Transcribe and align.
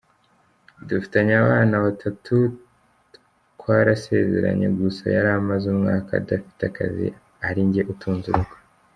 Dufitanye 0.87 1.33
abana 1.43 1.75
batatu, 1.85 2.35
twarasezeranye, 3.57 4.67
gusa 4.79 5.03
yari 5.15 5.29
amaze 5.39 5.65
umwaka 5.73 6.09
adafite 6.21 6.61
akazi 6.69 7.07
ari 7.47 7.61
njye 7.67 7.81
utunze 7.93 8.25
urugo. 8.29 8.55